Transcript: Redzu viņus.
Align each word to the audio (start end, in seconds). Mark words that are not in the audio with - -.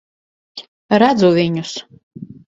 Redzu 1.03 1.31
viņus. 1.37 1.77